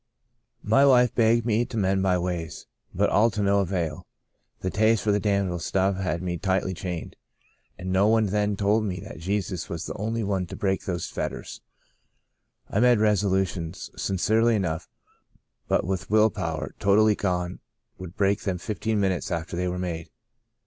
[0.63, 4.07] My wife begged me to mend my ways, but all to no avail.
[4.61, 7.15] The taste for the damnable stuff had me tightly chained,
[7.77, 11.05] and no one then told me that Jesus was the only one to break those
[11.05, 11.61] fetters.
[12.67, 14.89] I made resolutions, sincerely enough,
[15.67, 17.59] but with will power totally gone
[17.99, 20.09] would break them fifteen minutes after they were made.